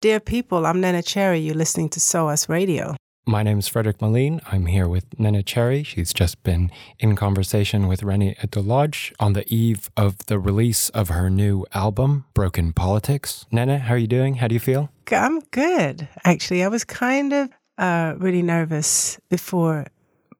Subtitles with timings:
[0.00, 1.40] Dear people, I'm Neneh Cherry.
[1.40, 2.96] You're listening to SOAS Radio.
[3.26, 4.40] My name is Frederick Moline.
[4.50, 5.82] I'm here with Neneh Cherry.
[5.82, 11.10] She's just been in conversation with Reni Eddo-Lodge on the eve of the release of
[11.10, 13.44] her new album, Broken Politics.
[13.52, 14.36] Neneh, how are you doing?
[14.36, 14.90] How do you feel?
[15.12, 16.08] I'm good.
[16.24, 19.86] Actually, I was kind of uh, really nervous before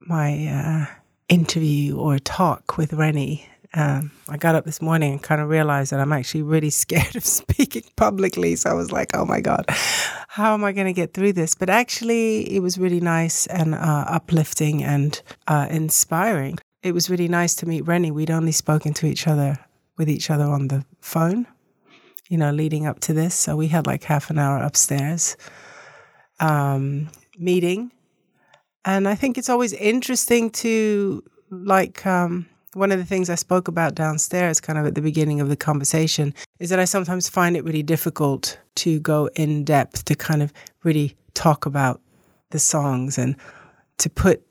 [0.00, 0.86] my uh,
[1.28, 5.92] interview or talk with Reni um, I got up this morning and kind of realized
[5.92, 8.56] that I'm actually really scared of speaking publicly.
[8.56, 9.64] So I was like, oh my God,
[10.28, 11.54] how am I going to get through this?
[11.54, 16.58] But actually, it was really nice and uh, uplifting and uh, inspiring.
[16.82, 18.10] It was really nice to meet Reni.
[18.10, 19.58] We'd only spoken to each other
[19.96, 21.46] with each other on the phone,
[22.28, 23.34] you know, leading up to this.
[23.34, 25.36] So we had like half an hour upstairs
[26.40, 27.08] um,
[27.38, 27.92] meeting.
[28.84, 33.68] And I think it's always interesting to like, um, one of the things I spoke
[33.68, 37.56] about downstairs, kind of at the beginning of the conversation, is that I sometimes find
[37.56, 40.52] it really difficult to go in depth to kind of
[40.84, 42.00] really talk about
[42.50, 43.36] the songs and
[43.98, 44.42] to put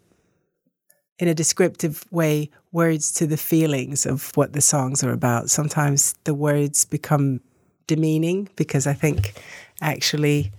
[1.17, 5.49] in a descriptive way words to the feelings of what the songs are about.
[5.49, 7.41] Sometimes the words become
[7.87, 9.41] demeaning because I think
[9.81, 10.51] actually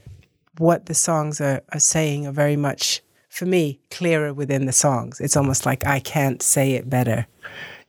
[0.59, 5.21] what the songs are, are saying are very much for me, clearer within the songs.
[5.21, 7.27] It's almost like I can't say it better.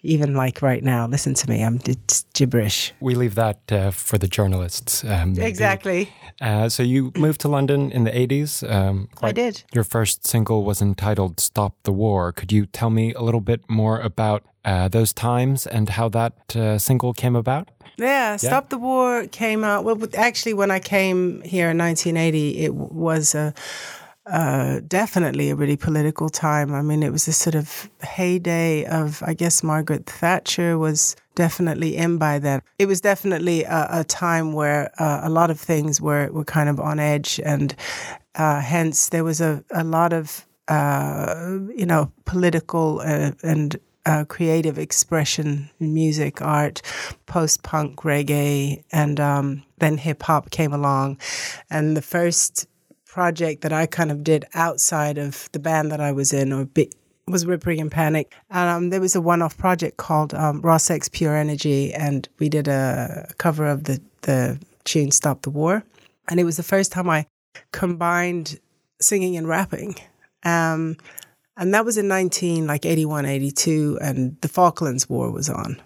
[0.03, 2.93] Even like right now, listen to me, I'm it's gibberish.
[2.99, 5.03] We leave that uh, for the journalists.
[5.03, 6.09] Um, exactly.
[6.39, 8.67] Uh, so you moved to London in the 80s.
[8.67, 9.63] Um, I did.
[9.73, 12.31] Your first single was entitled Stop the War.
[12.31, 16.55] Could you tell me a little bit more about uh, those times and how that
[16.55, 17.69] uh, single came about?
[17.97, 19.83] Yeah, Stop the War came out.
[19.83, 23.51] Well, actually, when I came here in 1980, it was a uh,
[24.87, 26.73] definitely a really political time.
[26.73, 31.97] I mean, it was a sort of heyday of, I guess, Margaret Thatcher was definitely
[31.97, 32.61] in by then.
[32.77, 36.69] It was definitely a, a time where uh, a lot of things were, were kind
[36.69, 37.75] of on edge, and
[38.35, 44.25] uh, hence there was a, a lot of, uh, you know, political uh, and uh,
[44.25, 46.81] creative expression, music, art,
[47.25, 51.19] post punk, reggae, and um, then hip hop came along.
[51.69, 52.67] And the first
[53.11, 56.67] project that I kind of did outside of the band that I was in or
[57.27, 58.33] was Rip Rig and Panic.
[58.49, 62.27] And um, there was a one off project called um, Ross X Pure Energy, and
[62.39, 65.83] we did a cover of the, the tune Stop the War.
[66.29, 67.25] And it was the first time I
[67.73, 68.59] combined
[69.01, 69.95] singing and rapping.
[70.43, 70.95] Um,
[71.57, 75.81] and that was in 19, like 81, 82, and the Falklands War was on.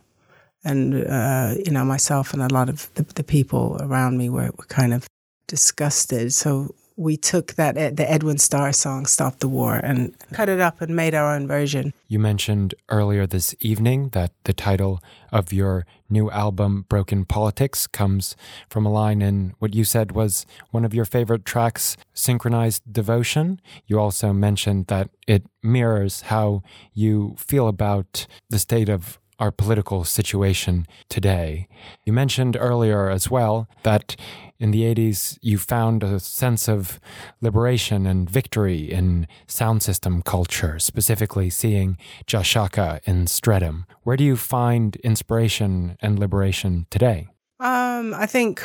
[0.64, 4.52] And, uh, you know, myself and a lot of the, the people around me were,
[4.58, 5.08] were kind of
[5.48, 6.32] disgusted.
[6.32, 10.82] So we took that the Edwin Starr song "Stop the War" and cut it up
[10.82, 11.94] and made our own version.
[12.08, 15.02] You mentioned earlier this evening that the title
[15.32, 18.36] of your new album "Broken Politics" comes
[18.70, 23.60] from a line in what you said was one of your favorite tracks, "Synchronized Devotion."
[23.88, 26.62] You also mentioned that it mirrors how
[26.94, 31.68] you feel about the state of our political situation today.
[32.06, 34.16] You mentioned earlier as well that
[34.60, 37.00] in the 80s, you found a sense of
[37.42, 43.86] liberation and victory in sound system culture, specifically seeing Jah Shaka in Streatham.
[44.04, 47.28] Where do you find inspiration and liberation today?
[47.60, 48.62] Um, I think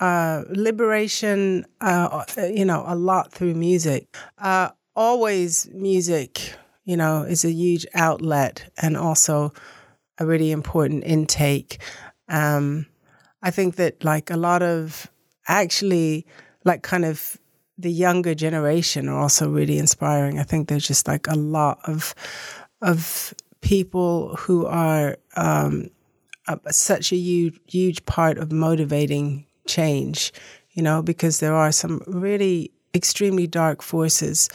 [0.00, 4.14] uh, liberation, uh, you know, a lot through music.
[4.38, 6.54] Uh, always music,
[6.84, 9.52] you know, is a huge outlet and also
[10.20, 11.80] a really important intake.
[12.28, 12.86] Um,
[13.42, 15.10] I think that like a lot of
[15.48, 16.26] actually
[16.64, 17.38] like kind of
[17.78, 20.38] the younger generation are also really inspiring.
[20.38, 22.14] I think there's just like a lot of
[22.82, 25.90] of people who are um,
[26.70, 30.32] such a huge huge part of motivating change.
[30.72, 34.48] You know, because there are some really extremely dark forces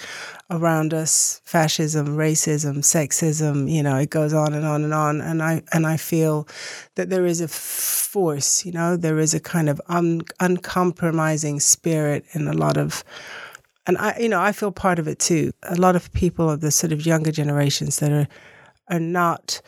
[0.50, 5.22] around us fascism racism sexism you know it goes on and on and on.
[5.22, 6.48] And i and i feel
[6.96, 12.26] that there is a force you know there is a kind of un, uncompromising spirit
[12.34, 13.04] in a lot of
[13.88, 15.52] and i you know i feel part of it too.
[15.64, 18.28] A lot of people of the sort of younger generations that are
[18.90, 19.62] are not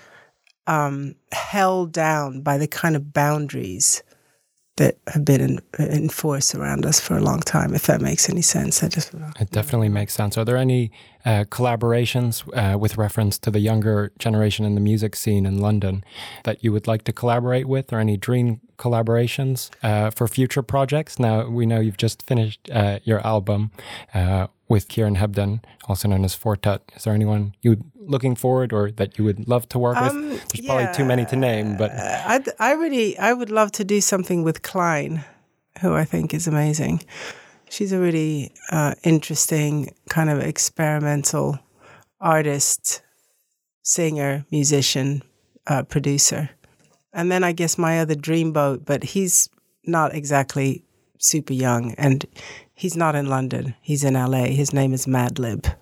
[0.67, 4.03] um, held down by the kind of boundaries
[4.77, 7.73] that have been in, in force around us for a long time.
[7.73, 10.37] If that makes any sense, I just it definitely makes sense.
[10.37, 10.91] Are there any
[11.25, 16.03] uh, collaborations uh, with reference to the younger generation in the music scene in London
[16.43, 21.19] that you would like to collaborate with, or any dream collaborations uh, for future projects?
[21.19, 23.71] Now we know you've just finished uh, your album
[24.13, 26.81] uh, with Kieran Hebden, also known as Four Tet.
[26.95, 30.47] Is there anyone you looking forward or that you would love to work um, with?
[30.49, 33.83] There's yeah, probably too many to name, but I I really I would love to
[33.83, 35.23] do something with Klein,
[35.81, 37.03] who I think is amazing.
[37.69, 41.59] She's a really uh, interesting kind of experimental
[42.19, 43.01] artist,
[43.83, 45.21] singer, musician,
[45.67, 46.49] uh, producer.
[47.13, 49.49] And then I guess my other dreamboat, but he's
[49.85, 50.83] not exactly
[51.17, 52.25] super young and
[52.73, 53.75] he's not in London.
[53.81, 54.45] He's in LA.
[54.45, 55.73] His name is Madlib.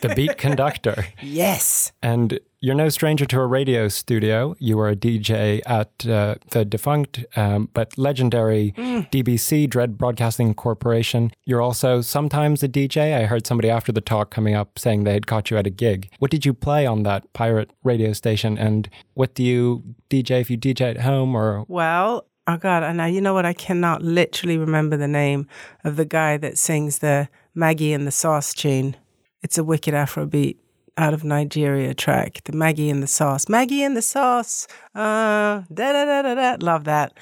[0.00, 1.06] The beat conductor.
[1.22, 1.92] Yes.
[2.02, 4.56] And you're no stranger to a radio studio.
[4.58, 9.10] You were a DJ at uh, the defunct um, but legendary mm.
[9.10, 11.30] DBC, Dread Broadcasting Corporation.
[11.44, 13.14] You're also sometimes a DJ.
[13.14, 15.70] I heard somebody after the talk coming up saying they had caught you at a
[15.70, 16.10] gig.
[16.18, 18.56] What did you play on that pirate radio station?
[18.58, 21.66] And what do you DJ if you DJ at home or?
[21.68, 23.46] Well, oh God, and now you know what?
[23.46, 25.46] I cannot literally remember the name
[25.84, 28.96] of the guy that sings the Maggie and the Sauce tune.
[29.42, 30.56] It's a wicked Afrobeat
[30.98, 33.48] out of Nigeria track, the Maggie and the Sauce.
[33.48, 34.66] Maggie and the Sauce.
[34.94, 36.56] Uh, da da da da da.
[36.64, 37.16] Love that.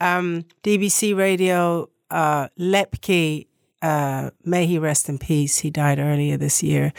[0.00, 3.46] Um, DBC Radio, uh, Lepke,
[3.82, 5.58] uh, may he rest in peace.
[5.58, 6.92] He died earlier this year.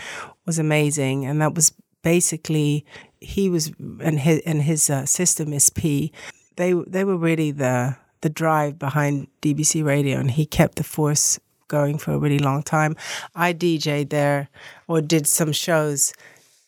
[0.46, 2.86] Was amazing, and that was basically
[3.20, 6.12] he was and his and his uh, sister Miss P.
[6.56, 11.40] They they were really the the drive behind DBC Radio, and he kept the force
[11.72, 12.96] going for a really long time.
[13.34, 14.50] I DJed there
[14.88, 16.14] or did some shows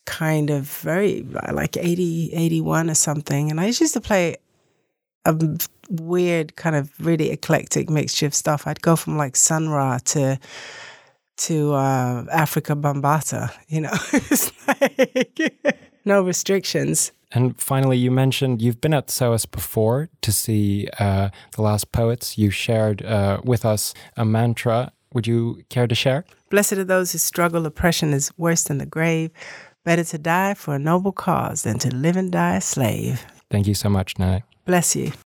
[0.06, 3.52] kind of very like 80, 81 or something.
[3.52, 4.38] And I used to play
[5.26, 5.36] a
[5.90, 8.66] weird kind of really eclectic mixture of stuff.
[8.66, 10.40] I'd go from like Sun Ra to
[11.36, 13.92] to uh, Afrika Bambaataa, you know.
[14.14, 17.12] it's like no restrictions.
[17.32, 22.38] And finally, you mentioned you've been at SOAS before to see uh, The Last Poets.
[22.38, 24.92] You shared uh, with us a mantra.
[25.14, 26.26] Would you care to share?
[26.50, 27.66] Blessed are those who struggle.
[27.66, 29.32] Oppression is worse than the grave.
[29.84, 33.26] Better to die for a noble cause than to live and die a slave.
[33.50, 34.44] Thank you so much, Nana.
[34.66, 35.12] Bless you.